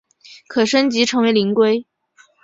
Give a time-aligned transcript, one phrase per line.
[0.47, 1.85] 可升级成为灵龟。